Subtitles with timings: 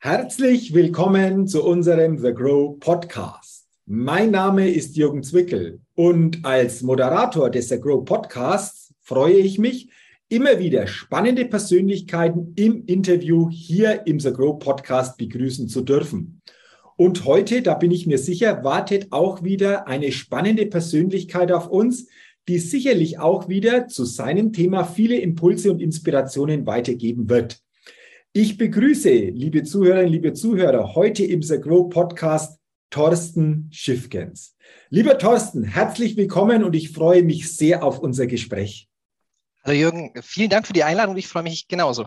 [0.00, 3.66] Herzlich willkommen zu unserem The Grow Podcast.
[3.84, 9.90] Mein Name ist Jürgen Zwickel und als Moderator des The Grow Podcasts freue ich mich,
[10.28, 16.42] immer wieder spannende Persönlichkeiten im Interview hier im The Grow Podcast begrüßen zu dürfen.
[16.96, 22.06] Und heute, da bin ich mir sicher, wartet auch wieder eine spannende Persönlichkeit auf uns,
[22.46, 27.60] die sicherlich auch wieder zu seinem Thema viele Impulse und Inspirationen weitergeben wird.
[28.40, 34.54] Ich begrüße, liebe Zuhörerinnen, liebe Zuhörer, heute im The Grow Podcast Thorsten Schiffgens.
[34.90, 38.88] Lieber Thorsten, herzlich willkommen und ich freue mich sehr auf unser Gespräch.
[39.64, 42.06] Hallo Jürgen, vielen Dank für die Einladung und ich freue mich genauso.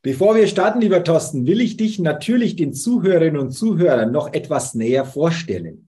[0.00, 4.72] Bevor wir starten, lieber Thorsten, will ich dich natürlich den Zuhörerinnen und Zuhörern noch etwas
[4.72, 5.87] näher vorstellen.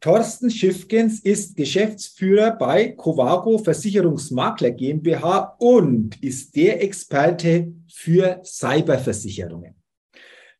[0.00, 9.74] Thorsten Schiffgens ist Geschäftsführer bei Covago Versicherungsmakler GmbH und ist der Experte für Cyberversicherungen.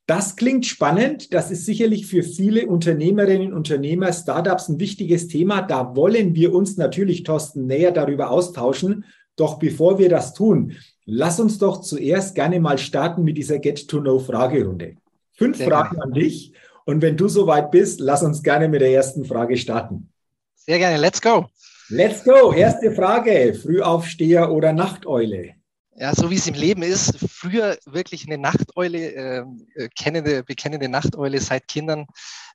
[0.06, 1.32] Das klingt spannend.
[1.34, 5.62] Das ist sicherlich für viele Unternehmerinnen und Unternehmer, Startups ein wichtiges Thema.
[5.62, 9.04] Da wollen wir uns natürlich, Thorsten, näher darüber austauschen.
[9.36, 10.72] Doch bevor wir das tun,
[11.04, 14.96] lass uns doch zuerst gerne mal starten mit dieser Get-to-Know-Fragerunde.
[15.34, 16.54] Fünf Sehr Fragen an dich
[16.88, 20.10] und wenn du soweit bist, lass uns gerne mit der ersten Frage starten.
[20.54, 21.46] Sehr gerne, let's go.
[21.90, 22.50] Let's go.
[22.54, 25.50] Erste Frage: Frühaufsteher oder Nachteule?
[25.96, 30.88] Ja, so wie es im Leben ist, früher wirklich eine Nachteule, ähm, äh, kennende, bekennende
[30.88, 32.06] Nachteule seit Kindern,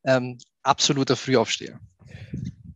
[0.04, 1.80] ähm, absoluter Frühaufsteher.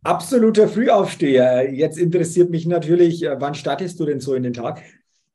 [0.04, 1.72] Absoluter Frühaufsteher.
[1.72, 4.80] Jetzt interessiert mich natürlich, äh, wann startest du denn so in den Tag?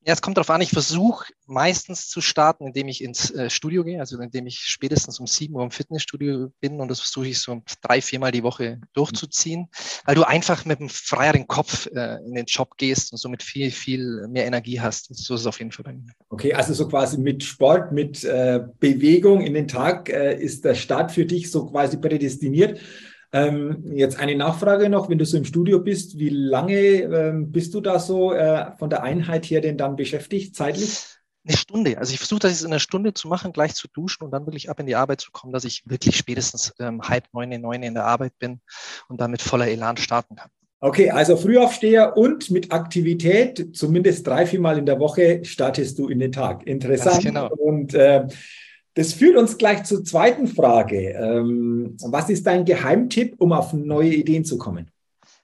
[0.06, 3.86] Ja, es kommt darauf an, ich versuche meistens zu starten, indem ich ins äh, Studio
[3.86, 7.40] gehe, also indem ich spätestens um sieben Uhr im Fitnessstudio bin und das versuche ich
[7.40, 9.70] so drei, viermal die Woche durchzuziehen,
[10.06, 13.72] weil du einfach mit einem freieren Kopf äh, in den Job gehst und somit viel,
[13.72, 15.08] viel mehr Energie hast.
[15.16, 16.12] So ist es auf jeden Fall bei mir.
[16.30, 21.12] Okay, also so quasi mit Sport, mit äh, Bewegung in den Tag ist der Start
[21.12, 22.80] für dich so quasi prädestiniert.
[23.34, 27.74] Ähm, jetzt eine Nachfrage noch, wenn du so im Studio bist, wie lange ähm, bist
[27.74, 31.00] du da so äh, von der Einheit her denn dann beschäftigt, zeitlich?
[31.46, 31.98] Eine Stunde.
[31.98, 34.70] Also ich versuche das in einer Stunde zu machen, gleich zu duschen und dann wirklich
[34.70, 37.96] ab in die Arbeit zu kommen, dass ich wirklich spätestens ähm, halb neun, neun in
[37.96, 38.62] der Arbeit bin
[39.10, 40.50] und damit voller Elan starten kann.
[40.80, 46.10] Okay, also Frühaufsteher und mit Aktivität, zumindest drei, vier Mal in der Woche, startest du
[46.10, 46.68] in den Tag.
[46.68, 47.24] Interessant.
[47.24, 47.48] Ganz genau.
[47.48, 48.28] Und äh,
[48.96, 51.10] das führt uns gleich zur zweiten Frage.
[51.12, 54.90] Ähm, was ist dein Geheimtipp, um auf neue Ideen zu kommen?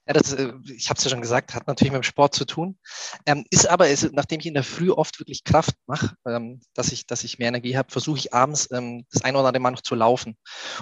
[0.10, 2.44] Ja, das, äh, ich habe es ja schon gesagt, hat natürlich mit dem Sport zu
[2.46, 2.80] tun.
[3.28, 6.92] Ähm, ist aber, ist, nachdem ich in der Früh oft wirklich Kraft mache, ähm, dass,
[6.92, 9.70] ich, dass ich mehr Energie habe, versuche ich abends ähm, das ein oder andere Mal
[9.70, 10.36] noch zu laufen.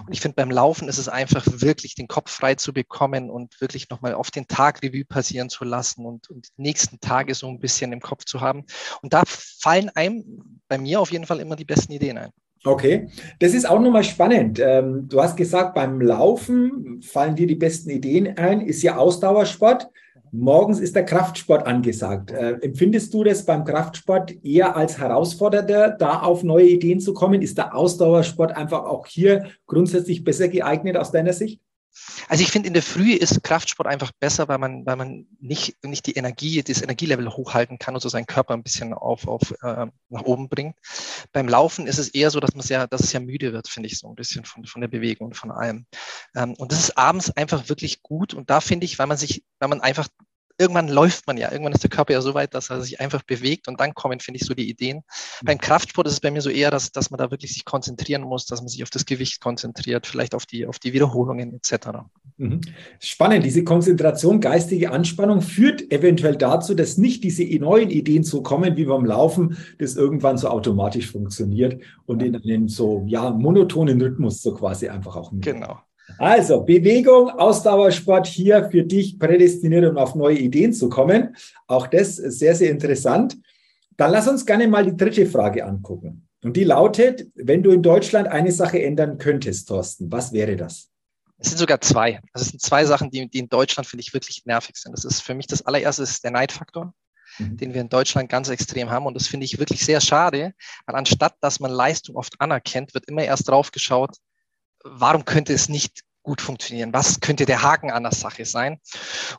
[0.06, 3.60] Und ich finde, beim Laufen ist es einfach wirklich, den Kopf frei zu bekommen und
[3.60, 7.50] wirklich nochmal auf den Tag Revue passieren zu lassen und, und die nächsten Tage so
[7.50, 8.64] ein bisschen im Kopf zu haben.
[9.02, 12.32] Und da fallen einem bei mir auf jeden Fall immer die besten Ideen ein.
[12.64, 13.08] Okay,
[13.40, 14.60] das ist auch nochmal spannend.
[14.60, 19.90] Ähm, du hast gesagt, beim Laufen fallen dir die besten Ideen ein, ist ja Ausdauersport.
[20.32, 22.32] Morgens ist der Kraftsport angesagt.
[22.32, 27.42] Äh, empfindest du das beim Kraftsport eher als herausfordernder, da auf neue Ideen zu kommen?
[27.42, 31.62] Ist der Ausdauersport einfach auch hier grundsätzlich besser geeignet aus deiner Sicht?
[32.28, 35.84] Also ich finde, in der Früh ist Kraftsport einfach besser, weil man, weil man nicht,
[35.84, 39.52] nicht die Energie, das Energielevel hochhalten kann und so seinen Körper ein bisschen auf, auf
[39.62, 40.76] äh, nach oben bringt.
[41.32, 43.88] Beim Laufen ist es eher so, dass man sehr, dass es ja müde wird, finde
[43.88, 45.86] ich, so ein bisschen von, von der Bewegung und von allem.
[46.36, 48.34] Ähm, und das ist abends einfach wirklich gut.
[48.34, 50.08] Und da finde ich, weil man sich, weil man einfach
[50.58, 53.24] irgendwann läuft man ja, irgendwann ist der Körper ja so weit, dass er sich einfach
[53.24, 54.98] bewegt und dann kommen, finde ich, so die Ideen.
[54.98, 55.46] Mhm.
[55.46, 58.24] Beim Kraftsport ist es bei mir so eher, dass, dass man da wirklich sich konzentrieren
[58.24, 61.90] muss, dass man sich auf das Gewicht konzentriert, vielleicht auf die, auf die Wiederholungen etc.
[62.38, 62.62] Mhm.
[63.00, 68.78] Spannend, diese Konzentration, geistige Anspannung führt eventuell dazu, dass nicht diese neuen Ideen so kommen
[68.78, 74.42] wie beim Laufen, das irgendwann so automatisch funktioniert und in einem so ja, monotonen Rhythmus
[74.42, 75.32] so quasi einfach auch.
[75.34, 75.80] Genau.
[76.18, 81.36] Also, Bewegung, Ausdauersport hier für dich prädestiniert, um auf neue Ideen zu kommen.
[81.68, 83.38] Auch das ist sehr, sehr interessant.
[83.98, 86.28] Dann lass uns gerne mal die dritte Frage angucken.
[86.44, 90.90] Und die lautet, wenn du in Deutschland eine Sache ändern könntest, Thorsten, was wäre das?
[91.40, 92.20] Es sind sogar zwei.
[92.34, 94.94] Also es sind zwei Sachen, die, die in Deutschland, finde ich, wirklich nervig sind.
[94.94, 96.94] Das ist für mich das allererste ist der Neidfaktor,
[97.38, 97.58] mhm.
[97.58, 99.06] den wir in Deutschland ganz extrem haben.
[99.06, 100.54] Und das finde ich wirklich sehr schade,
[100.86, 104.18] weil anstatt, dass man Leistung oft anerkennt, wird immer erst drauf geschaut,
[104.92, 106.94] warum könnte es nicht gut funktionieren?
[106.94, 108.80] Was könnte der Haken an der Sache sein?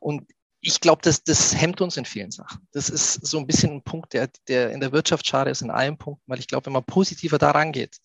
[0.00, 0.26] Und
[0.60, 2.66] ich glaube, das, das hemmt uns in vielen Sachen.
[2.72, 5.70] Das ist so ein bisschen ein Punkt, der, der in der Wirtschaft schade ist, in
[5.70, 7.98] allen Punkten, weil ich glaube, wenn man positiver daran geht,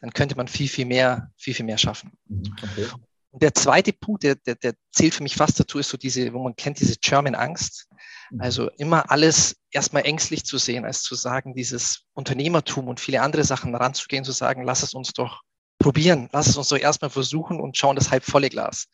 [0.00, 2.12] dann könnte man viel, viel mehr, viel, viel mehr schaffen.
[2.30, 2.86] Okay.
[3.30, 6.32] Und der zweite Punkt, der, der, der zählt für mich fast dazu, ist so diese,
[6.32, 7.86] wo man kennt, diese German Angst.
[8.30, 8.40] Mhm.
[8.40, 13.44] Also immer alles erstmal ängstlich zu sehen, als zu sagen, dieses Unternehmertum und viele andere
[13.44, 15.42] Sachen ranzugehen, zu sagen, lass es uns doch
[15.78, 18.88] probieren, lass es uns doch erstmal versuchen und schauen das halb volle Glas.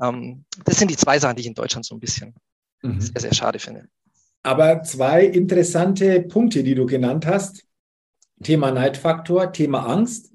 [0.00, 2.34] Ähm, das sind die zwei Sachen, die ich in Deutschland so ein bisschen
[2.82, 3.00] mhm.
[3.00, 3.88] sehr, sehr schade finde.
[4.42, 7.64] Aber zwei interessante Punkte, die du genannt hast.
[8.42, 10.33] Thema Neidfaktor, Thema Angst.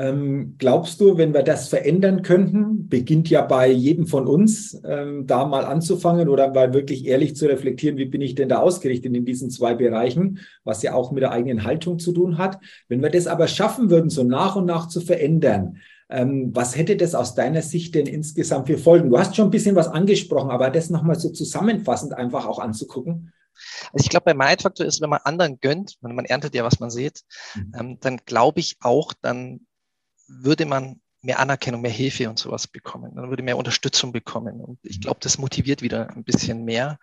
[0.00, 5.26] Ähm, glaubst du, wenn wir das verändern könnten, beginnt ja bei jedem von uns, ähm,
[5.26, 9.12] da mal anzufangen oder mal wirklich ehrlich zu reflektieren, wie bin ich denn da ausgerichtet
[9.12, 12.60] in diesen zwei Bereichen, was ja auch mit der eigenen Haltung zu tun hat.
[12.86, 15.78] Wenn wir das aber schaffen würden, so nach und nach zu verändern,
[16.10, 19.10] ähm, was hätte das aus deiner Sicht denn insgesamt für Folgen?
[19.10, 23.32] Du hast schon ein bisschen was angesprochen, aber das nochmal so zusammenfassend einfach auch anzugucken.
[23.92, 26.78] Also ich glaube, bei Mindfaktor ist, wenn man anderen gönnt, wenn man erntet ja, was
[26.78, 27.22] man sieht,
[27.56, 27.72] mhm.
[27.78, 29.66] ähm, dann glaube ich auch, dann
[30.28, 33.12] würde man mehr Anerkennung, mehr Hilfe und sowas bekommen.
[33.16, 34.60] Dann würde mehr Unterstützung bekommen.
[34.60, 36.98] Und ich glaube, das motiviert wieder ein bisschen mehr,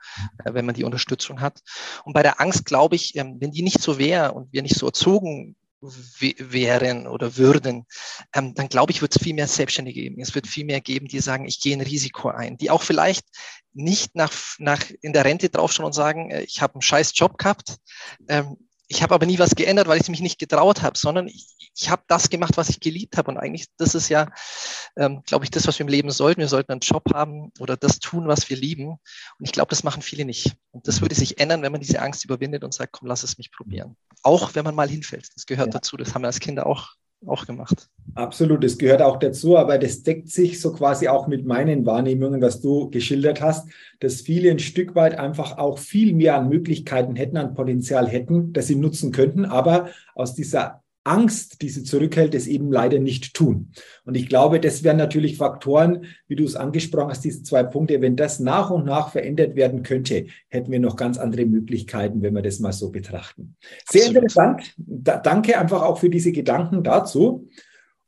[0.46, 1.62] äh, wenn man die Unterstützung hat.
[2.06, 4.78] Und bei der Angst glaube ich, ähm, wenn die nicht so wäre und wir nicht
[4.78, 7.86] so erzogen wären oder würden,
[8.34, 10.22] ähm, dann glaube ich, wird es viel mehr Selbstständige geben.
[10.22, 13.26] Es wird viel mehr geben, die sagen, ich gehe ein Risiko ein, die auch vielleicht
[13.74, 17.38] nicht nach, nach in der Rente draufschauen und sagen, äh, ich habe einen scheiß Job
[17.38, 17.76] gehabt,
[18.30, 18.58] ähm,
[18.88, 21.90] ich habe aber nie was geändert, weil ich mich nicht getraut habe, sondern ich, ich
[21.90, 23.32] habe das gemacht, was ich geliebt habe.
[23.32, 24.28] Und eigentlich, das ist ja,
[24.96, 26.42] ähm, glaube ich, das, was wir im Leben sollten.
[26.42, 28.90] Wir sollten einen Job haben oder das tun, was wir lieben.
[28.90, 30.56] Und ich glaube, das machen viele nicht.
[30.72, 33.38] Und das würde sich ändern, wenn man diese Angst überwindet und sagt, komm, lass es
[33.38, 33.96] mich probieren.
[34.24, 35.30] Auch wenn man mal hinfällt.
[35.36, 35.74] Das gehört ja.
[35.74, 35.98] dazu.
[35.98, 36.96] Das haben wir als Kinder auch
[37.28, 37.90] auch gemacht.
[38.14, 42.42] Absolut, das gehört auch dazu, aber das deckt sich so quasi auch mit meinen Wahrnehmungen,
[42.42, 43.68] was du geschildert hast,
[44.00, 48.54] dass viele ein Stück weit einfach auch viel mehr an Möglichkeiten hätten, an Potenzial hätten,
[48.54, 53.34] das sie nutzen könnten, aber aus dieser Angst, die sie zurückhält, es eben leider nicht
[53.34, 53.72] tun.
[54.06, 58.02] Und ich glaube, das wären natürlich Faktoren, wie du es angesprochen hast, diese zwei Punkte.
[58.02, 62.34] Wenn das nach und nach verändert werden könnte, hätten wir noch ganz andere Möglichkeiten, wenn
[62.34, 63.56] wir das mal so betrachten.
[63.88, 64.24] Sehr Absolut.
[64.24, 64.74] interessant.
[64.78, 67.48] Da, danke einfach auch für diese Gedanken dazu.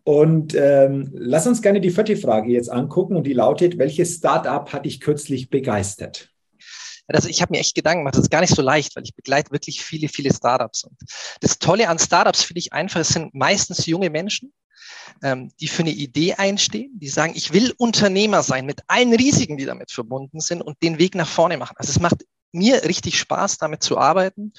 [0.04, 4.72] Und ähm, lass uns gerne die vierte Frage jetzt angucken und die lautet, welches Startup
[4.72, 6.32] hat dich kürzlich begeistert?
[7.07, 9.15] Also ich habe mir echt Gedanken gemacht, das ist gar nicht so leicht, weil ich
[9.15, 10.83] begleite wirklich viele, viele Startups.
[10.83, 10.98] Und
[11.42, 14.54] das Tolle an Startups finde ich einfach, es sind meistens junge Menschen,
[15.24, 19.57] ähm, die für eine Idee einstehen, die sagen, ich will Unternehmer sein mit allen Risiken,
[19.57, 21.75] die damit verbunden sind und den Weg nach vorne machen.
[21.77, 24.54] Also es macht mir richtig Spaß, damit zu arbeiten.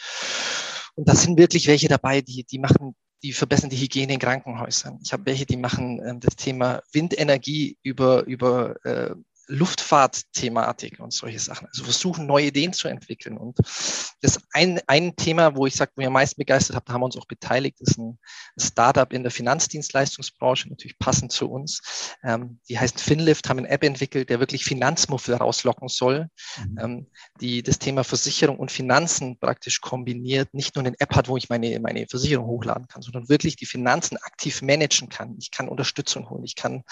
[0.94, 5.00] Und da sind wirklich welche dabei, die, die machen die verbessern die Hygiene in Krankenhäusern.
[5.02, 9.14] Ich habe welche, die machen ähm, das Thema Windenergie über, über äh,
[9.48, 11.66] Luftfahrtthematik und solche Sachen.
[11.68, 13.36] Also versuchen, neue Ideen zu entwickeln.
[13.36, 13.58] Und
[14.20, 17.00] das ein, ein Thema, wo ich sage, wo ich am meisten begeistert habe, da haben
[17.00, 18.18] wir uns auch beteiligt, ist ein
[18.58, 21.80] Startup in der Finanzdienstleistungsbranche, natürlich passend zu uns.
[22.22, 26.28] Ähm, die heißt Finlift, haben eine App entwickelt, der wirklich Finanzmuffel rauslocken soll,
[26.58, 26.78] mhm.
[26.80, 27.06] ähm,
[27.40, 31.48] die das Thema Versicherung und Finanzen praktisch kombiniert, nicht nur eine App hat, wo ich
[31.48, 35.36] meine, meine Versicherung hochladen kann, sondern wirklich die Finanzen aktiv managen kann.
[35.38, 36.84] Ich kann Unterstützung holen, ich kann,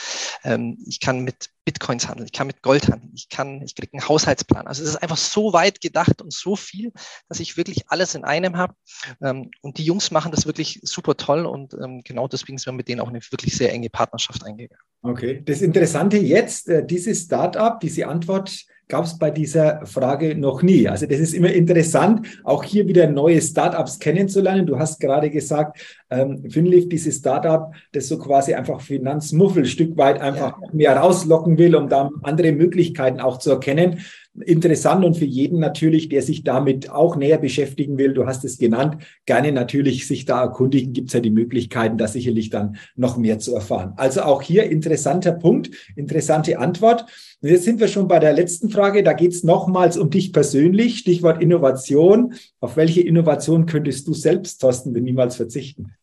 [0.45, 3.93] ähm, ich kann mit Bitcoins handeln, ich kann mit Gold handeln, ich kann, ich kriege
[3.93, 4.67] einen Haushaltsplan.
[4.67, 6.93] Also es ist einfach so weit gedacht und so viel,
[7.29, 8.75] dass ich wirklich alles in einem habe.
[9.23, 12.77] Ähm, und die Jungs machen das wirklich super toll und ähm, genau deswegen sind wir
[12.77, 14.83] mit denen auch eine wirklich sehr enge Partnerschaft eingegangen.
[15.03, 20.63] Okay, das Interessante jetzt, äh, dieses Startup, diese Antwort gab es bei dieser Frage noch
[20.63, 20.89] nie.
[20.89, 24.67] Also das ist immer interessant, auch hier wieder neue Startups kennenzulernen.
[24.67, 25.81] Du hast gerade gesagt,
[26.11, 30.69] ähm, Finlift, dieses Startup, das so quasi einfach Finanzmuffel Stück weit einfach ja.
[30.73, 34.01] mehr rauslocken will, um da andere Möglichkeiten auch zu erkennen
[34.45, 38.59] interessant und für jeden natürlich, der sich damit auch näher beschäftigen will, du hast es
[38.59, 43.17] genannt, gerne natürlich sich da erkundigen, gibt es ja die Möglichkeiten, da sicherlich dann noch
[43.17, 43.93] mehr zu erfahren.
[43.97, 47.07] Also auch hier interessanter Punkt, interessante Antwort.
[47.41, 50.33] Und jetzt sind wir schon bei der letzten Frage, da geht es nochmals um dich
[50.33, 52.35] persönlich, Stichwort Innovation.
[52.61, 55.96] Auf welche Innovation könntest du selbst, Thorsten, denn niemals verzichten?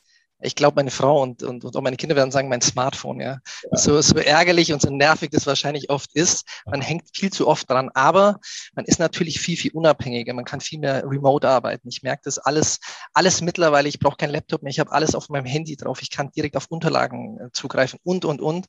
[0.44, 3.40] Ich glaube, meine Frau und, und, und auch meine Kinder werden sagen, mein Smartphone, ja.
[3.72, 3.78] ja.
[3.78, 6.46] So, so ärgerlich und so nervig das wahrscheinlich oft ist.
[6.66, 8.40] Man hängt viel zu oft dran, aber
[8.76, 10.34] man ist natürlich viel, viel unabhängiger.
[10.34, 11.88] Man kann viel mehr remote arbeiten.
[11.88, 12.80] Ich merke das alles,
[13.14, 13.88] alles mittlerweile.
[13.88, 14.72] Ich brauche keinen Laptop mehr.
[14.72, 16.02] Ich habe alles auf meinem Handy drauf.
[16.02, 18.66] Ich kann direkt auf Unterlagen äh, zugreifen und, und, und.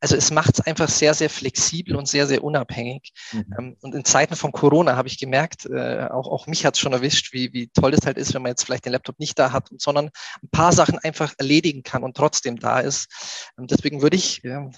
[0.00, 3.12] Also es macht es einfach sehr, sehr flexibel und sehr, sehr unabhängig.
[3.32, 3.54] Mhm.
[3.58, 6.80] Ähm, und in Zeiten von Corona habe ich gemerkt, äh, auch, auch mich hat es
[6.80, 9.38] schon erwischt, wie, wie toll das halt ist, wenn man jetzt vielleicht den Laptop nicht
[9.38, 10.10] da hat, sondern
[10.42, 13.08] ein paar Sachen einfach einfach erledigen kann und trotzdem da ist.
[13.58, 14.70] Deswegen würde ich ja,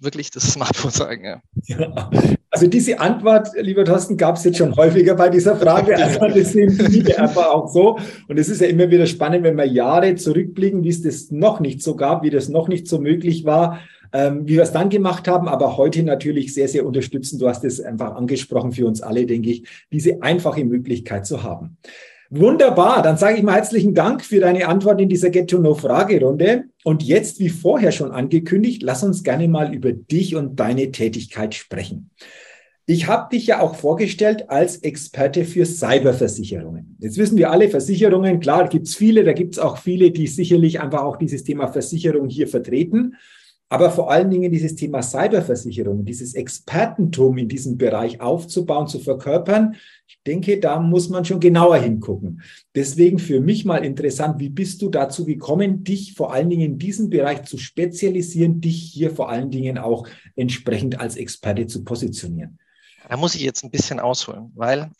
[0.00, 1.24] wirklich das Smartphone sagen.
[1.24, 1.42] Ja.
[1.64, 2.10] ja.
[2.50, 5.94] Also diese Antwort, lieber Thorsten, gab es jetzt schon häufiger bei dieser Frage.
[6.04, 7.98] Also das sehen viele einfach auch so.
[8.28, 11.60] Und es ist ja immer wieder spannend, wenn wir Jahre zurückblicken, wie es das noch
[11.60, 13.80] nicht so gab, wie das noch nicht so möglich war
[14.12, 17.40] ähm, wie wir es dann gemacht haben, aber heute natürlich sehr, sehr unterstützen.
[17.40, 21.78] Du hast es einfach angesprochen für uns alle, denke ich, diese einfache Möglichkeit zu haben.
[22.30, 26.64] Wunderbar, dann sage ich mal herzlichen Dank für deine Antwort in dieser Get-to-Know-Fragerunde.
[26.82, 31.54] Und jetzt, wie vorher schon angekündigt, lass uns gerne mal über dich und deine Tätigkeit
[31.54, 32.10] sprechen.
[32.86, 36.96] Ich habe dich ja auch vorgestellt als Experte für Cyberversicherungen.
[36.98, 40.26] Jetzt wissen wir alle, Versicherungen, klar, gibt es viele, da gibt es auch viele, die
[40.26, 43.14] sicherlich einfach auch dieses Thema Versicherung hier vertreten.
[43.74, 49.74] Aber vor allen Dingen dieses Thema Cyberversicherung, dieses Expertentum in diesem Bereich aufzubauen, zu verkörpern,
[50.06, 52.40] ich denke, da muss man schon genauer hingucken.
[52.76, 56.78] Deswegen für mich mal interessant, wie bist du dazu gekommen, dich vor allen Dingen in
[56.78, 62.60] diesem Bereich zu spezialisieren, dich hier vor allen Dingen auch entsprechend als Experte zu positionieren?
[63.08, 64.92] Da muss ich jetzt ein bisschen ausholen, weil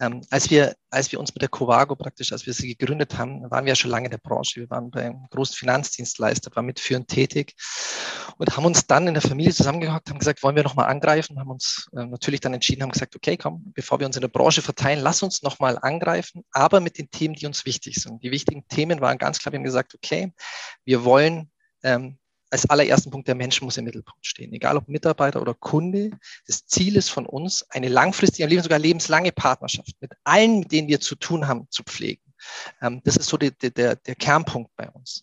[0.00, 3.50] ähm, als, wir, als wir uns mit der Covago praktisch, als wir sie gegründet haben,
[3.50, 4.60] waren wir ja schon lange in der Branche.
[4.60, 7.54] Wir waren bei einem großen Finanzdienstleister, waren mitführend tätig
[8.36, 11.50] und haben uns dann in der Familie zusammengehockt, haben gesagt, wollen wir nochmal angreifen, haben
[11.50, 14.62] uns äh, natürlich dann entschieden, haben gesagt, okay, komm, bevor wir uns in der Branche
[14.62, 18.22] verteilen, lass uns nochmal angreifen, aber mit den Themen, die uns wichtig sind.
[18.22, 20.32] Die wichtigen Themen waren ganz klar, wir haben gesagt, okay,
[20.84, 21.50] wir wollen
[21.82, 22.18] ähm,
[22.50, 24.52] als allerersten Punkt, der Mensch muss im Mittelpunkt stehen.
[24.52, 26.10] Egal ob Mitarbeiter oder Kunde,
[26.46, 30.72] das Ziel ist von uns, eine langfristige, am Leben sogar lebenslange Partnerschaft mit allen, mit
[30.72, 32.22] denen wir zu tun haben, zu pflegen.
[32.80, 35.22] Ähm, das ist so die, der, der Kernpunkt bei uns.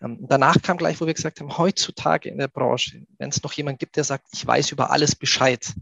[0.00, 3.52] Ähm, danach kam gleich, wo wir gesagt haben, heutzutage in der Branche, wenn es noch
[3.52, 5.74] jemand gibt, der sagt, ich weiß über alles Bescheid,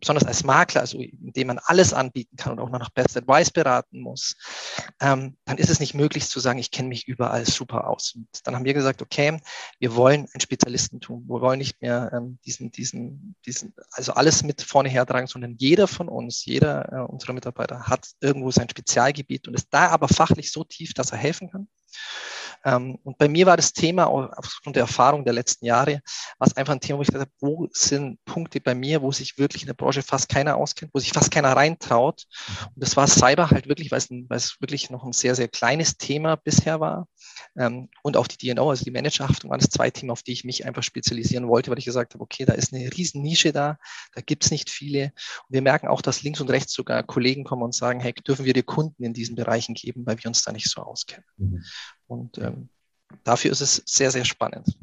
[0.00, 3.50] besonders als Makler, also indem man alles anbieten kann und auch noch nach Best Advice
[3.50, 4.36] beraten muss,
[5.00, 8.14] ähm, dann ist es nicht möglich zu sagen, ich kenne mich überall super aus.
[8.14, 9.40] Und dann haben wir gesagt, okay,
[9.78, 11.24] wir wollen ein Spezialistentum.
[11.28, 15.86] Wir wollen nicht mehr ähm, diesen, diesen, diesen, also alles mit vorne hertragen, sondern jeder
[15.86, 20.52] von uns, jeder äh, unserer Mitarbeiter hat irgendwo sein Spezialgebiet und ist da aber fachlich
[20.52, 21.68] so tief, dass er helfen kann.
[22.64, 26.00] Ähm, und bei mir war das Thema, aufgrund der Erfahrung der letzten Jahre,
[26.38, 29.38] war es einfach ein Thema, wo ich habe, wo sind Punkte bei mir, wo sich
[29.38, 32.26] wirklich in der Branche fast keiner auskennt, wo sich fast keiner reintraut.
[32.74, 35.48] Und das war Cyber halt wirklich, weil es, weil es wirklich noch ein sehr, sehr
[35.48, 37.06] kleines Thema bisher war.
[37.56, 40.44] Ähm, und auch die DNO, also die Managerhaftung, waren das zwei Themen, auf die ich
[40.44, 43.78] mich einfach spezialisieren wollte, weil ich gesagt habe, okay, da ist eine riesen Nische da,
[44.14, 45.12] da gibt es nicht viele.
[45.48, 48.44] Und wir merken auch, dass links und rechts sogar Kollegen kommen und sagen, hey, dürfen
[48.44, 51.24] wir dir Kunden in diesen Bereichen geben, weil wir uns da nicht so auskennen.
[51.36, 51.64] Mhm.
[52.08, 52.68] Und ähm,
[53.22, 54.76] dafür ist es sehr, sehr spannend.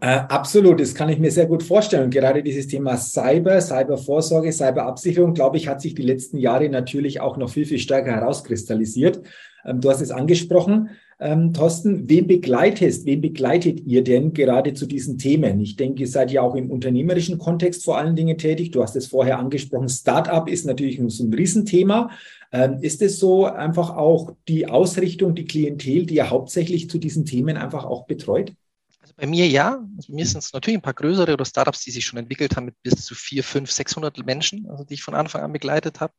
[0.00, 2.10] Äh, absolut, das kann ich mir sehr gut vorstellen.
[2.10, 7.38] gerade dieses Thema Cyber, Cybervorsorge, Cyberabsicherung, glaube ich, hat sich die letzten Jahre natürlich auch
[7.38, 9.22] noch viel, viel stärker herauskristallisiert.
[9.64, 12.08] Ähm, du hast es angesprochen, ähm, Thorsten.
[12.08, 15.60] Wen begleitest, wen begleitet ihr denn gerade zu diesen Themen?
[15.60, 18.70] Ich denke, ihr seid ja auch im unternehmerischen Kontext vor allen Dingen tätig.
[18.70, 19.88] Du hast es vorher angesprochen.
[19.88, 22.10] Startup ist natürlich so ein Riesenthema.
[22.52, 27.24] Ähm, ist es so einfach auch die Ausrichtung, die Klientel, die ihr hauptsächlich zu diesen
[27.24, 28.52] Themen einfach auch betreut?
[29.00, 29.84] Also bei mir ja.
[29.96, 32.66] Also mir sind es natürlich ein paar größere oder Startups, die sich schon entwickelt haben
[32.66, 36.12] mit bis zu vier, fünf, 600 Menschen, also die ich von Anfang an begleitet habe.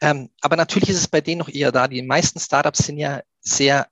[0.00, 1.88] Ähm, aber natürlich ist es bei denen noch eher da.
[1.88, 3.86] Die meisten Startups sind ja sehr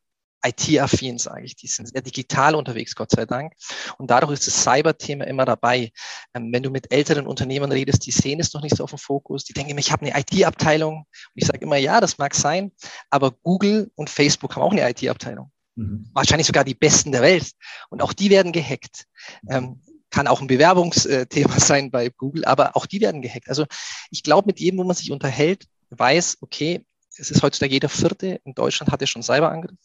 [0.44, 1.56] IT-affin, sage ich.
[1.56, 3.52] Die sind sehr digital unterwegs, Gott sei Dank.
[3.98, 5.92] Und dadurch ist das Cyber-Thema immer dabei.
[6.34, 8.98] Ähm, wenn du mit älteren Unternehmern redest, die sehen es noch nicht so auf dem
[8.98, 9.44] Fokus.
[9.44, 10.98] Die denken immer, ich habe eine IT-Abteilung.
[10.98, 12.72] Und ich sage immer, ja, das mag sein,
[13.10, 15.50] aber Google und Facebook haben auch eine IT-Abteilung.
[15.76, 16.10] Mhm.
[16.12, 17.52] Wahrscheinlich sogar die besten der Welt.
[17.90, 19.06] Und auch die werden gehackt.
[19.48, 23.48] Ähm, kann auch ein Bewerbungsthema sein bei Google, aber auch die werden gehackt.
[23.48, 23.66] Also
[24.10, 26.84] ich glaube, mit jedem, wo man sich unterhält, weiß, okay,
[27.16, 29.78] es ist heutzutage jeder Vierte in Deutschland hatte schon Cyberangriff.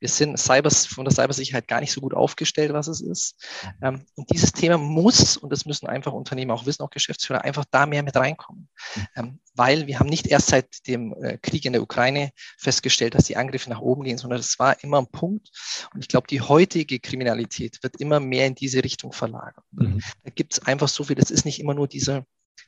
[0.00, 3.36] Wir sind Cyber, von der Cybersicherheit gar nicht so gut aufgestellt, was es ist.
[3.82, 7.64] Ähm, und dieses Thema muss, und das müssen einfach Unternehmen auch wissen, auch Geschäftsführer, einfach
[7.70, 8.68] da mehr mit reinkommen.
[9.16, 13.24] Ähm, weil wir haben nicht erst seit dem äh, Krieg in der Ukraine festgestellt, dass
[13.24, 15.50] die Angriffe nach oben gehen, sondern das war immer ein Punkt.
[15.94, 19.64] Und ich glaube, die heutige Kriminalität wird immer mehr in diese Richtung verlagert.
[19.72, 20.00] Mhm.
[20.24, 22.26] Da gibt es einfach so viel, das ist nicht immer nur diese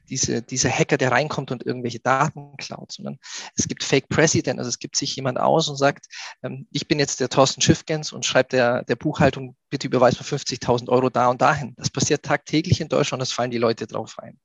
[0.09, 3.19] diese, dieser Hacker, der reinkommt und irgendwelche Daten klaut, sondern
[3.57, 6.07] es gibt Fake President, also es gibt sich jemand aus und sagt,
[6.43, 10.27] ähm, ich bin jetzt der Thorsten Schiffgens und schreibt der, der Buchhaltung, bitte überweis mir
[10.27, 11.75] 50.000 Euro da und dahin.
[11.77, 14.39] Das passiert tagtäglich in Deutschland, das fallen die Leute drauf ein.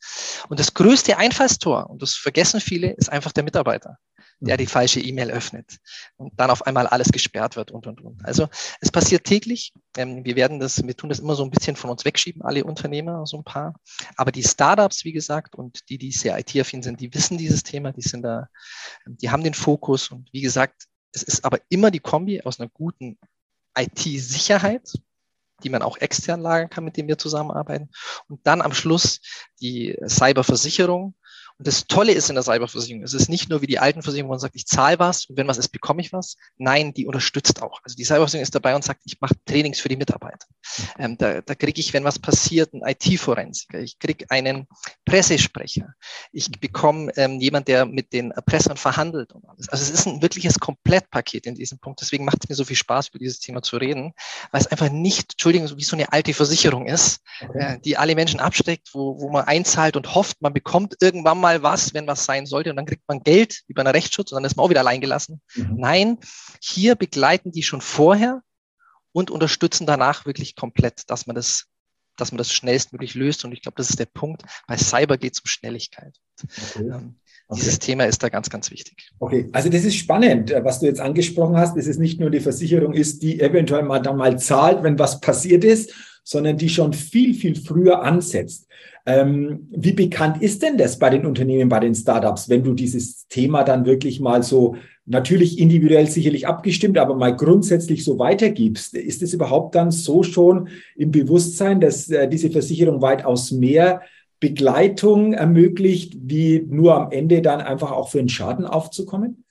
[0.50, 3.98] Und das größte Einfallstor, und das vergessen viele, ist einfach der Mitarbeiter
[4.40, 5.78] der die falsche E-Mail öffnet
[6.18, 8.26] und dann auf einmal alles gesperrt wird und, und, und.
[8.26, 8.48] Also
[8.82, 9.74] es passiert täglich.
[9.98, 12.64] Ähm, wir werden das, wir tun das immer so ein bisschen von uns wegschieben, alle
[12.64, 13.76] Unternehmer, so ein paar.
[14.18, 17.92] Aber die Startups, wie gesagt, und die, die sehr IT-affin sind, die wissen dieses Thema,
[17.92, 18.50] die sind da,
[19.06, 22.70] die haben den Fokus und wie gesagt, es ist aber immer die Kombi aus einer
[22.70, 23.18] guten
[23.78, 24.92] IT-Sicherheit,
[25.64, 27.90] die man auch extern lagern kann, mit denen wir zusammenarbeiten.
[28.28, 29.22] Und dann am Schluss
[29.62, 31.16] die Cyberversicherung,
[31.64, 34.34] das Tolle ist in der Cyberversicherung, es ist nicht nur wie die alten Versicherungen, wo
[34.34, 36.36] man sagt, ich zahle was und wenn was ist, bekomme ich was.
[36.58, 37.80] Nein, die unterstützt auch.
[37.84, 40.48] Also die Cyberversicherung ist dabei und sagt, ich mache Trainings für die Mitarbeiter.
[40.98, 43.80] Ähm, da da kriege ich, wenn was passiert, einen IT-Forensiker.
[43.80, 44.68] Ich kriege einen
[45.06, 45.94] Pressesprecher.
[46.32, 49.70] Ich bekomme ähm, jemand, der mit den Erpressern verhandelt und alles.
[49.70, 52.02] Also es ist ein wirkliches Komplettpaket in diesem Punkt.
[52.02, 54.14] Deswegen macht es mir so viel Spaß, über dieses Thema zu reden,
[54.52, 57.22] weil es einfach nicht, Entschuldigung, wie so eine alte Versicherung ist,
[57.54, 61.53] äh, die alle Menschen absteckt, wo, wo man einzahlt und hofft, man bekommt irgendwann mal
[61.62, 64.46] was, wenn was sein sollte und dann kriegt man Geld über einen Rechtsschutz und dann
[64.46, 65.42] ist man auch wieder allein gelassen.
[65.56, 65.76] Mhm.
[65.78, 66.18] Nein,
[66.62, 68.42] hier begleiten die schon vorher
[69.12, 71.68] und unterstützen danach wirklich komplett, dass man das
[72.18, 73.46] dass man das schnellstmöglich löst.
[73.46, 74.44] Und ich glaube, das ist der Punkt.
[74.68, 76.16] Bei Cyber geht es um Schnelligkeit.
[76.44, 76.88] Okay.
[76.88, 77.16] Ähm,
[77.48, 77.60] okay.
[77.60, 79.12] Dieses Thema ist da ganz, ganz wichtig.
[79.20, 82.30] Okay, also das ist spannend, äh, was du jetzt angesprochen hast, dass es nicht nur
[82.30, 85.94] die Versicherung ist, die eventuell mal dann mal zahlt, wenn was passiert ist,
[86.24, 88.68] sondern die schon viel, viel früher ansetzt.
[89.06, 93.28] Ähm, wie bekannt ist denn das bei den Unternehmen, bei den Startups, wenn du dieses
[93.28, 94.76] Thema dann wirklich mal so
[95.06, 98.96] natürlich individuell sicherlich abgestimmt, aber mal grundsätzlich so weitergibst?
[98.96, 104.02] Ist es überhaupt dann so schon im Bewusstsein, dass äh, diese Versicherung weitaus mehr
[104.40, 109.43] Begleitung ermöglicht, wie nur am Ende dann einfach auch für einen Schaden aufzukommen?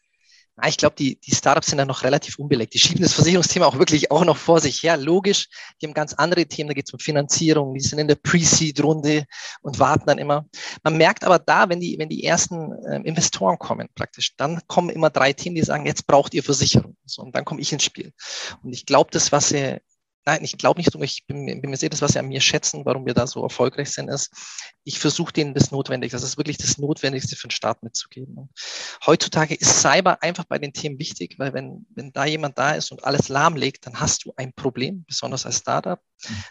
[0.65, 2.73] Ah, ich glaube, die, die Startups sind da noch relativ unbelegt.
[2.73, 4.97] Die schieben das Versicherungsthema auch wirklich auch noch vor sich her.
[4.97, 5.49] Logisch,
[5.81, 9.25] die haben ganz andere Themen, da geht es um Finanzierung, die sind in der Pre-Seed-Runde
[9.63, 10.47] und warten dann immer.
[10.85, 14.91] Man merkt aber da, wenn die, wenn die ersten äh, Investoren kommen praktisch, dann kommen
[14.91, 16.97] immer drei Themen, die sagen, jetzt braucht ihr Versicherung.
[17.07, 18.13] So, und dann komme ich ins Spiel.
[18.63, 19.81] Und ich glaube, das, was sie
[20.25, 23.07] Nein, ich glaube nicht, ich bin, bin, mir das, was sie an mir schätzen, warum
[23.07, 24.31] wir da so erfolgreich sind, ist,
[24.85, 28.37] ich versuche denen das Notwendige, das ist wirklich das Notwendigste für den Staat mitzugeben.
[28.37, 28.51] Und
[29.07, 32.93] heutzutage ist Cyber einfach bei den Themen wichtig, weil wenn, wenn da jemand da ist
[32.93, 36.01] und alles lahmlegt, dann hast du ein Problem, besonders als Startup.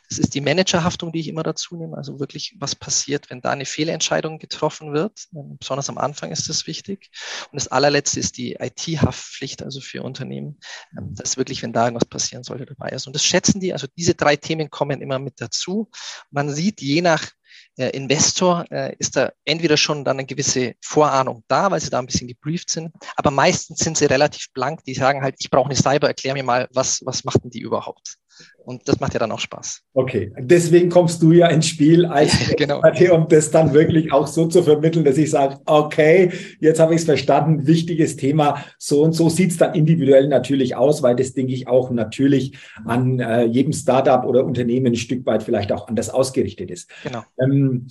[0.10, 1.96] Das ist die Managerhaftung, die ich immer dazu nehme.
[1.96, 5.28] Also wirklich, was passiert, wenn da eine Fehlentscheidung getroffen wird.
[5.34, 7.10] Ähm, besonders am Anfang ist das wichtig.
[7.52, 10.60] Und das allerletzte ist die IT-Haftpflicht, also für Unternehmen.
[10.98, 13.08] Ähm, das ist wirklich, wenn da irgendwas passieren sollte, dabei ist.
[13.08, 13.74] Und das schätzen die.
[13.74, 15.90] Also diese drei Themen kommen immer mit dazu.
[16.30, 17.32] Man sieht, je nach
[17.78, 22.00] äh, Investor äh, ist da entweder schon dann eine gewisse Vorahnung da, weil sie da
[22.00, 25.70] ein bisschen gebrieft sind, aber meistens sind sie relativ blank, die sagen halt, ich brauche
[25.70, 28.18] eine Cyber, erklär mir mal, was, was macht denn die überhaupt?
[28.64, 29.82] Und das macht ja dann auch Spaß.
[29.94, 32.82] Okay, deswegen kommst du ja ins Spiel als genau.
[33.14, 37.02] um das dann wirklich auch so zu vermitteln, dass ich sage, okay, jetzt habe ich
[37.02, 38.64] es verstanden, wichtiges Thema.
[38.78, 42.58] So und so sieht es dann individuell natürlich aus, weil das, denke ich, auch natürlich
[42.86, 46.90] an äh, jedem Startup oder Unternehmen ein Stück weit vielleicht auch anders ausgerichtet ist.
[47.04, 47.24] Genau.
[47.42, 47.88] Ähm,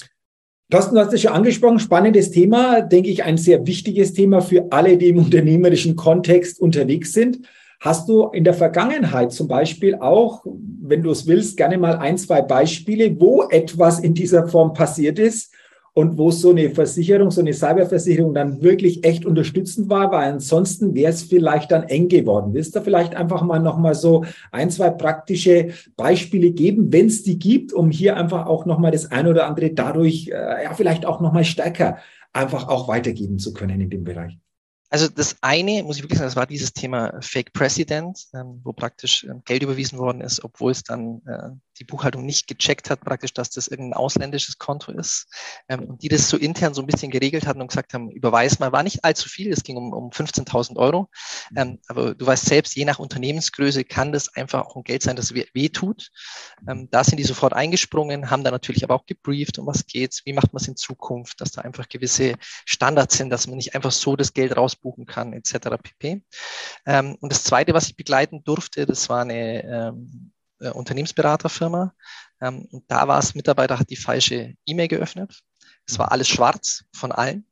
[0.70, 4.70] Thorsten, du hast es schon angesprochen, spannendes Thema, denke ich, ein sehr wichtiges Thema für
[4.70, 7.40] alle, die im unternehmerischen Kontext unterwegs sind.
[7.80, 12.18] Hast du in der Vergangenheit zum Beispiel auch, wenn du es willst, gerne mal ein,
[12.18, 15.54] zwei Beispiele, wo etwas in dieser Form passiert ist
[15.94, 20.94] und wo so eine Versicherung, so eine Cyberversicherung dann wirklich echt unterstützend war, weil ansonsten
[20.94, 22.52] wäre es vielleicht dann eng geworden.
[22.52, 27.38] Willst du vielleicht einfach mal nochmal so ein, zwei praktische Beispiele geben, wenn es die
[27.38, 31.22] gibt, um hier einfach auch nochmal das eine oder andere dadurch äh, ja vielleicht auch
[31.22, 31.96] nochmal stärker
[32.34, 34.38] einfach auch weitergeben zu können in dem Bereich?
[34.90, 38.72] Also das eine, muss ich wirklich sagen, das war dieses Thema Fake President, ähm, wo
[38.72, 41.50] praktisch ähm, Geld überwiesen worden ist, obwohl es dann äh,
[41.80, 45.26] die Buchhaltung nicht gecheckt hat, praktisch, dass das irgendein ausländisches Konto ist.
[45.68, 48.58] Ähm, und die das so intern so ein bisschen geregelt hatten und gesagt haben, überweis
[48.58, 51.08] mal, war nicht allzu viel, es ging um, um 15.000 Euro.
[51.56, 55.16] Ähm, aber du weißt selbst, je nach Unternehmensgröße kann das einfach auch ein Geld sein,
[55.16, 56.10] das weh, weh tut.
[56.68, 60.24] Ähm, da sind die sofort eingesprungen, haben da natürlich aber auch gebrieft, um was geht's,
[60.26, 62.34] wie macht man es in Zukunft, dass da einfach gewisse
[62.66, 65.78] Standards sind, dass man nicht einfach so das Geld rausbuchen kann, etc.
[65.82, 66.22] pp.
[66.86, 71.94] Ähm, und das Zweite, was ich begleiten durfte, das war eine ähm, äh, Unternehmensberaterfirma.
[72.40, 75.40] Ähm, und da war es, Mitarbeiter hat die falsche E-Mail geöffnet.
[75.86, 77.46] Es war alles schwarz von allen.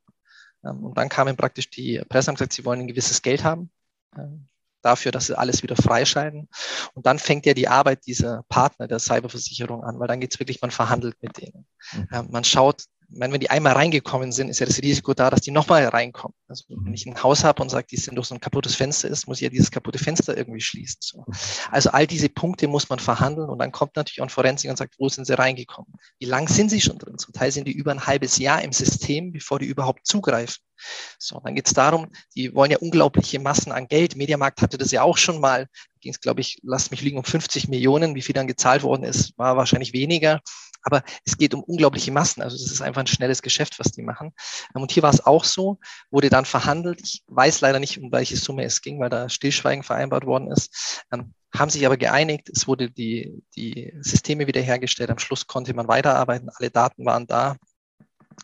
[0.64, 3.71] Ähm, und dann kamen praktisch die Presse und gesagt, sie wollen ein gewisses Geld haben
[4.16, 4.47] ähm,
[4.83, 6.49] dafür, dass sie alles wieder freischalten.
[6.94, 10.38] Und dann fängt ja die Arbeit dieser Partner der Cyberversicherung an, weil dann geht es
[10.38, 11.66] wirklich, man verhandelt mit denen.
[11.92, 12.09] Mhm.
[12.12, 15.40] Ähm, man schaut, meine, wenn die einmal reingekommen sind, ist ja das Risiko da, dass
[15.40, 16.35] die nochmal reinkommen.
[16.49, 16.94] Also wenn mhm.
[16.94, 19.38] ich ein Haus habe und sage, die sind durch so ein kaputtes Fenster ist, muss
[19.38, 20.99] ich ja dieses kaputte Fenster irgendwie schließen.
[21.01, 21.25] So.
[21.71, 24.77] Also all diese Punkte muss man verhandeln und dann kommt natürlich auch ein Forensiker und
[24.77, 25.92] sagt, wo sind sie reingekommen?
[26.18, 27.18] Wie lang sind sie schon drin?
[27.18, 30.62] Zum Teil sind die über ein halbes Jahr im System, bevor die überhaupt zugreifen.
[31.18, 34.16] So, dann geht es darum, die wollen ja unglaubliche Massen an Geld.
[34.16, 35.66] Mediamarkt hatte das ja auch schon mal.
[36.01, 38.14] Ging es, glaube ich, lasst mich liegen, um 50 Millionen.
[38.14, 40.40] Wie viel dann gezahlt worden ist, war wahrscheinlich weniger.
[40.83, 42.43] Aber es geht um unglaubliche Massen.
[42.43, 44.33] Also das ist einfach ein schnelles Geschäft, was die machen.
[44.75, 45.79] Ähm, und hier war es auch so,
[46.11, 47.01] wurde dann verhandelt.
[47.03, 51.05] Ich weiß leider nicht, um welche Summe es ging, weil da Stillschweigen vereinbart worden ist.
[51.12, 52.51] Ähm, haben sich aber geeinigt.
[52.51, 55.11] Es wurde die, die Systeme wiederhergestellt.
[55.11, 56.51] Am Schluss konnte man weiterarbeiten.
[56.55, 57.57] Alle Daten waren da.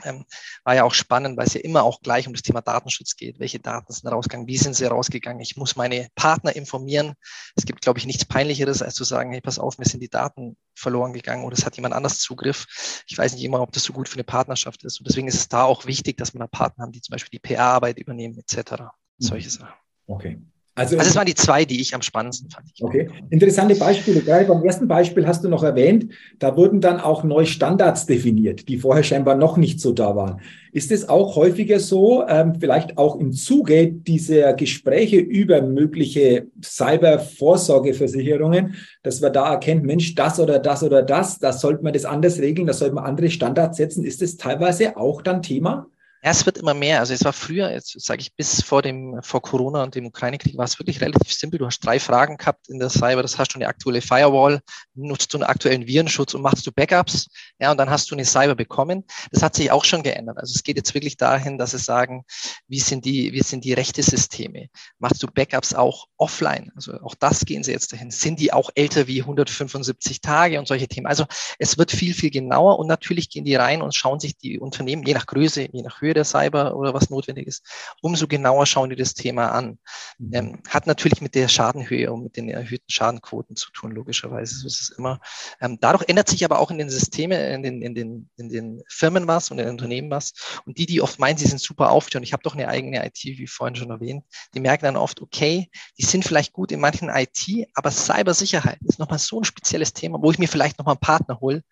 [0.04, 0.24] Ähm,
[0.64, 3.40] war ja auch spannend, weil es ja immer auch gleich um das Thema Datenschutz geht.
[3.40, 4.46] Welche Daten sind rausgegangen?
[4.46, 5.40] Wie sind sie rausgegangen?
[5.40, 7.14] Ich muss meine Partner informieren.
[7.56, 10.08] Es gibt, glaube ich, nichts Peinlicheres, als zu sagen, hey, pass auf, mir sind die
[10.08, 13.02] Daten verloren gegangen oder es hat jemand anders Zugriff.
[13.06, 15.00] Ich weiß nicht immer, ob das so gut für eine Partnerschaft ist.
[15.00, 17.38] Und deswegen ist es da auch wichtig, dass man da Partner haben, die zum Beispiel
[17.38, 18.72] die PR-Arbeit übernehmen, etc.
[18.72, 18.86] Mhm.
[19.18, 19.74] Solche Sachen.
[20.06, 20.40] Okay.
[20.76, 22.66] Also, also es waren die zwei, die ich am spannendsten fand.
[22.80, 24.22] Okay, interessante Beispiele.
[24.22, 26.08] Gerade beim ersten Beispiel hast du noch erwähnt,
[26.40, 30.40] da wurden dann auch neue Standards definiert, die vorher scheinbar noch nicht so da waren.
[30.72, 38.74] Ist es auch häufiger so, ähm, vielleicht auch im Zuge dieser Gespräche über mögliche Cybervorsorgeversicherungen,
[39.04, 42.40] dass man da erkennt, Mensch, das oder das oder das, da sollte man das anders
[42.40, 44.04] regeln, da sollte man andere Standards setzen.
[44.04, 45.86] Ist das teilweise auch dann Thema?
[46.24, 47.00] Ja, es wird immer mehr.
[47.00, 50.56] Also es war früher, jetzt sage ich, bis vor dem, vor Corona und dem Ukraine-Krieg
[50.56, 51.58] war es wirklich relativ simpel.
[51.58, 53.20] Du hast drei Fragen gehabt in der Cyber.
[53.20, 54.62] Das hast du eine aktuelle Firewall,
[54.94, 57.28] nutzt du einen aktuellen Virenschutz und machst du Backups.
[57.58, 59.04] Ja, und dann hast du eine Cyber bekommen.
[59.32, 60.38] Das hat sich auch schon geändert.
[60.38, 62.24] Also es geht jetzt wirklich dahin, dass sie sagen,
[62.68, 64.68] wie sind die, wie sind die Rechte-Systeme?
[64.98, 66.72] Machst du Backups auch offline?
[66.74, 68.10] Also auch das gehen sie jetzt dahin.
[68.10, 71.06] Sind die auch älter wie 175 Tage und solche Themen?
[71.06, 71.26] Also
[71.58, 75.02] es wird viel, viel genauer und natürlich gehen die rein und schauen sich die Unternehmen,
[75.02, 77.64] je nach Größe, je nach Höhe der Cyber oder was notwendig ist,
[78.02, 79.78] umso genauer schauen die das Thema an.
[80.18, 80.34] Mhm.
[80.34, 84.56] Ähm, hat natürlich mit der Schadenhöhe und mit den erhöhten Schadenquoten zu tun, logischerweise.
[84.56, 85.20] So ist es immer.
[85.60, 88.82] Ähm, dadurch ändert sich aber auch in den Systemen, in den, in den, in den
[88.88, 90.32] Firmen was und in den Unternehmen was.
[90.64, 93.22] Und die, die oft meinen, sie sind super aufgestellt, ich habe doch eine eigene IT,
[93.24, 94.24] wie vorhin schon erwähnt,
[94.54, 98.98] die merken dann oft, okay, die sind vielleicht gut in manchen IT, aber Cybersicherheit ist
[98.98, 101.62] nochmal so ein spezielles Thema, wo ich mir vielleicht nochmal einen Partner hole,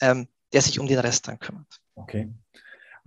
[0.00, 1.66] ähm, der sich um den Rest dann kümmert.
[1.94, 2.32] Okay.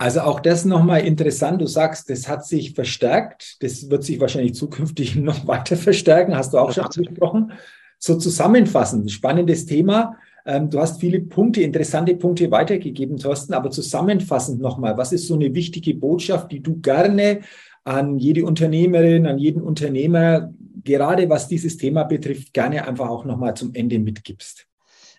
[0.02, 1.62] Also auch das nochmal interessant.
[1.62, 3.62] Du sagst, das hat sich verstärkt.
[3.62, 6.36] Das wird sich wahrscheinlich zukünftig noch weiter verstärken.
[6.36, 7.52] Hast du auch schon angesprochen.
[8.00, 10.18] So zusammenfassend, spannendes Thema.
[10.44, 13.54] Ähm, du hast viele Punkte, interessante Punkte weitergegeben, Thorsten.
[13.54, 17.42] Aber zusammenfassend nochmal, was ist so eine wichtige Botschaft, die du gerne
[17.84, 20.52] an jede Unternehmerin, an jeden Unternehmer,
[20.84, 24.66] gerade was dieses Thema betrifft, gerne einfach auch nochmal zum Ende mitgibst?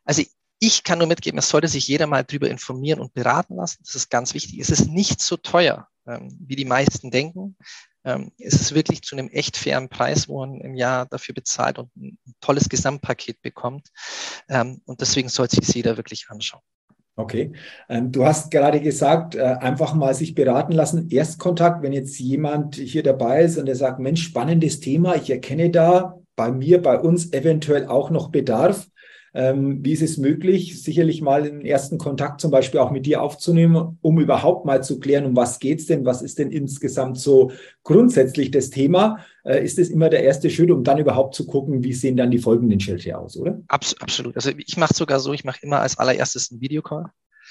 [0.05, 0.25] Also
[0.63, 3.79] ich kann nur mitgeben, es sollte sich jeder mal darüber informieren und beraten lassen.
[3.85, 4.61] Das ist ganz wichtig.
[4.61, 7.57] Es ist nicht so teuer, ähm, wie die meisten denken.
[8.05, 11.81] Ähm, es ist wirklich zu einem echt fairen Preis, wo man im Jahr dafür bezahlt
[11.81, 13.89] und ein tolles Gesamtpaket bekommt.
[14.49, 16.63] Ähm, und deswegen sollte sich jeder wirklich anschauen.
[17.17, 17.53] Okay.
[17.91, 21.11] Du hast gerade gesagt, äh, einfach mal sich beraten lassen.
[21.11, 25.71] Erstkontakt, wenn jetzt jemand hier dabei ist und der sagt, Mensch, spannendes Thema, ich erkenne
[25.71, 28.87] da bei mir, bei uns eventuell auch noch Bedarf.
[29.35, 33.23] Ähm, wie ist es möglich, sicherlich mal einen ersten Kontakt zum Beispiel auch mit dir
[33.23, 37.19] aufzunehmen, um überhaupt mal zu klären, um was geht es denn, was ist denn insgesamt
[37.19, 37.51] so
[37.83, 39.19] grundsätzlich das Thema?
[39.45, 42.31] Äh, ist es immer der erste Schritt, um dann überhaupt zu gucken, wie sehen dann
[42.31, 43.61] die folgenden Schritte aus, oder?
[43.69, 44.37] Abs absolut.
[44.37, 47.07] Also ich mache sogar so, ich mache immer als allererstes einen Videocall.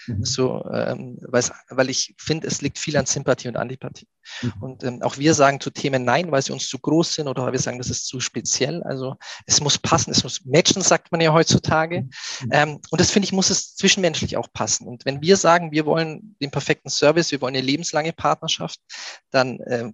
[0.07, 0.25] Mhm.
[0.25, 4.07] So, ähm, weil ich finde, es liegt viel an Sympathie und Antipathie.
[4.41, 4.53] Mhm.
[4.59, 7.43] Und ähm, auch wir sagen zu Themen Nein, weil sie uns zu groß sind oder
[7.43, 8.83] weil wir sagen, das ist zu speziell.
[8.83, 12.01] Also es muss passen, es muss matchen, sagt man ja heutzutage.
[12.01, 12.49] Mhm.
[12.51, 14.87] Ähm, und das finde ich, muss es zwischenmenschlich auch passen.
[14.87, 18.79] Und wenn wir sagen, wir wollen den perfekten Service, wir wollen eine lebenslange Partnerschaft,
[19.31, 19.91] dann äh,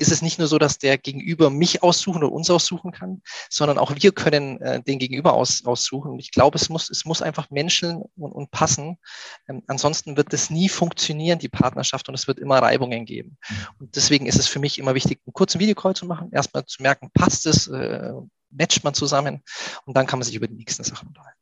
[0.00, 3.78] ist es nicht nur so, dass der Gegenüber mich aussuchen oder uns aussuchen kann, sondern
[3.78, 6.12] auch wir können äh, den Gegenüber aus, aussuchen.
[6.12, 8.96] Und ich glaube, es muss, es muss einfach menscheln und, und passen.
[9.48, 13.36] Ähm, ansonsten wird es nie funktionieren, die Partnerschaft, und es wird immer Reibungen geben.
[13.78, 16.82] Und deswegen ist es für mich immer wichtig, einen kurzen Videocall zu machen, erstmal zu
[16.82, 18.12] merken, passt es, äh,
[18.50, 19.42] matcht man zusammen
[19.84, 21.38] und dann kann man sich über die nächsten Sachen unterhalten.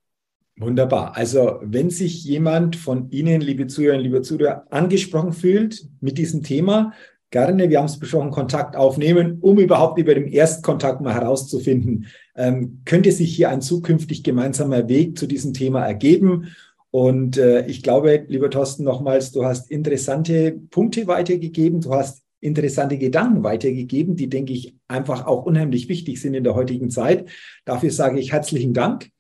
[0.57, 1.17] Wunderbar.
[1.17, 6.93] Also wenn sich jemand von Ihnen, liebe Zuhörerinnen, liebe Zuhörer, angesprochen fühlt mit diesem Thema,
[7.31, 12.83] gerne, wir haben es besprochen, Kontakt aufnehmen, um überhaupt über den Erstkontakt mal herauszufinden, ähm,
[12.85, 16.49] könnte sich hier ein zukünftig gemeinsamer Weg zu diesem Thema ergeben.
[16.91, 22.99] Und äh, ich glaube, lieber Thorsten, nochmals, du hast interessante Punkte weitergegeben, du hast interessante
[22.99, 27.29] Gedanken weitergegeben, die, denke ich, einfach auch unheimlich wichtig sind in der heutigen Zeit.
[27.65, 29.11] Dafür sage ich herzlichen Dank.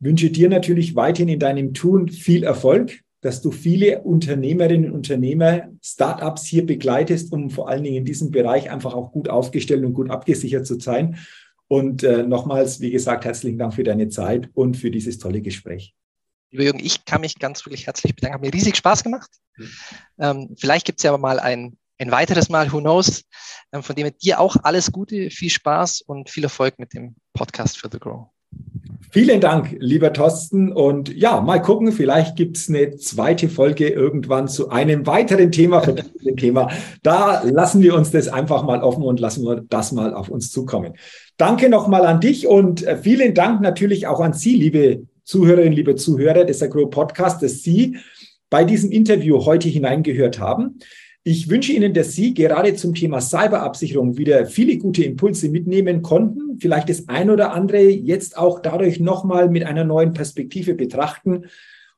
[0.00, 5.68] Wünsche dir natürlich weiterhin in deinem Tun viel Erfolg dass du viele Unternehmerinnen und Unternehmer,
[5.80, 9.94] Startups hier begleitest, um vor allen Dingen in diesem Bereich einfach auch gut aufgestellt und
[9.94, 11.18] gut abgesichert zu sein.
[11.68, 15.94] Und äh, nochmals, wie gesagt, herzlichen Dank für deine Zeit und für dieses tolle Gespräch.
[16.50, 18.34] Lieber Jürgen, ich kann mich ganz wirklich herzlich bedanken.
[18.34, 19.30] Hat mir riesig Spaß gemacht.
[19.56, 19.70] Mhm.
[20.18, 23.22] Ähm, vielleicht gibt es ja aber mal ein, ein weiteres Mal, who knows.
[23.72, 27.78] Ähm, von dem dir auch alles Gute, viel Spaß und viel Erfolg mit dem Podcast
[27.78, 28.26] für The Grow.
[29.10, 30.72] Vielen Dank, lieber Thorsten.
[30.72, 35.82] Und ja, mal gucken, vielleicht gibt es eine zweite Folge irgendwann zu einem weiteren Thema,
[36.36, 36.70] Thema.
[37.02, 40.50] Da lassen wir uns das einfach mal offen und lassen wir das mal auf uns
[40.50, 40.94] zukommen.
[41.36, 45.96] Danke nochmal an dich und äh, vielen Dank natürlich auch an Sie, liebe Zuhörerinnen, liebe
[45.96, 47.96] Zuhörer des Agro Podcasts, dass Sie
[48.50, 50.78] bei diesem Interview heute hineingehört haben.
[51.24, 56.58] Ich wünsche Ihnen, dass Sie gerade zum Thema Cyberabsicherung wieder viele gute Impulse mitnehmen konnten,
[56.58, 61.44] vielleicht das ein oder andere jetzt auch dadurch nochmal mit einer neuen Perspektive betrachten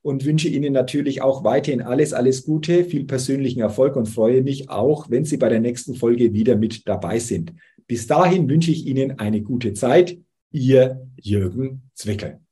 [0.02, 4.68] und wünsche Ihnen natürlich auch weiterhin alles, alles Gute, viel persönlichen Erfolg und freue mich
[4.68, 7.54] auch, wenn Sie bei der nächsten Folge wieder mit dabei sind.
[7.86, 10.18] Bis dahin wünsche ich Ihnen eine gute Zeit.
[10.50, 12.43] Ihr Jürgen Zwickel.